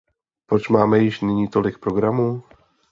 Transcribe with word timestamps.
Proč 0.45 0.69
máme 0.69 0.99
již 0.99 1.21
nyní 1.21 1.47
tolik 1.47 1.77
programů? 1.77 2.43